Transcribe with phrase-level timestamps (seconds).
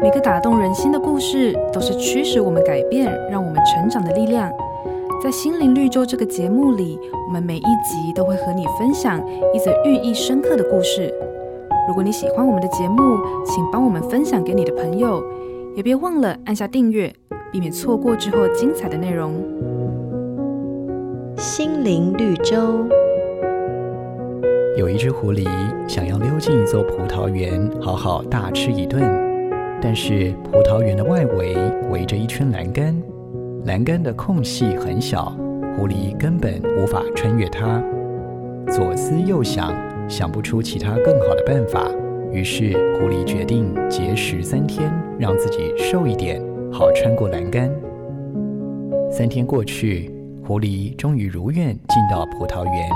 [0.00, 4.48] 每个打动人心的故事，都是驱使我们改变、让我们成长的力量。
[5.20, 9.20] 在心灵绿洲这个节目里，我们每一集都会和你分享
[9.52, 11.12] 一则寓意深刻的故事。
[11.88, 15.20] 如果你喜欢我们的节目，请帮我们分享给你的朋友，
[15.74, 17.12] 也别忘了按下订阅，
[17.50, 19.34] 避免错过之后精彩的内容。
[21.36, 22.86] 心灵绿洲。
[24.76, 25.44] 有一只狐狸
[25.88, 29.02] 想要溜进一座葡萄园，好好大吃一顿，
[29.80, 31.56] 但是葡萄园的外围
[31.90, 32.94] 围着一圈栏杆。
[33.64, 35.36] 栏杆的空隙很小，
[35.76, 37.82] 狐狸根本无法穿越它。
[38.70, 39.72] 左思右想，
[40.08, 41.90] 想不出其他更好的办法，
[42.32, 46.40] 于是狐狸决定节食三天，让自己瘦一点，
[46.72, 47.70] 好穿过栏杆。
[49.10, 50.10] 三天过去，
[50.46, 52.88] 狐狸终于如愿进到葡萄园，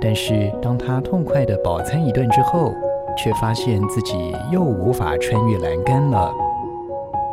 [0.00, 2.72] 但是当他痛快地饱餐一顿之后，
[3.16, 6.32] 却发现自己又无法穿越栏杆了。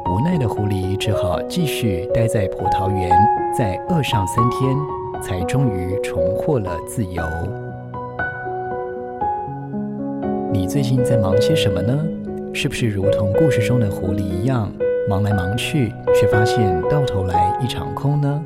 [0.06, 3.12] 无奈的狐狸只好继续待在葡萄园，
[3.58, 4.76] 再饿上三天，
[5.22, 7.24] 才终于重获了自由。
[10.52, 11.98] 你最近在忙些什么呢？
[12.54, 14.72] 是不是如同故事中的狐狸一样，
[15.08, 18.42] 忙来忙去，却发现到头来一场空呢？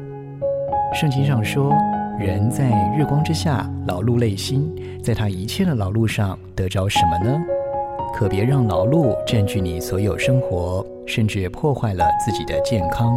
[0.93, 1.73] 圣经上说，
[2.19, 4.71] 人在日光之下劳碌累心，
[5.03, 7.41] 在他一切的劳碌上得着什么呢？
[8.13, 13.11] 可别让劳碌占据你所有生活，甚至破坏了自己的健康。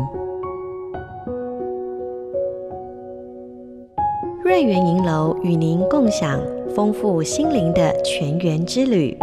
[4.43, 6.41] 瑞圆银楼与您共享
[6.75, 9.17] 丰富心灵的泉源之旅。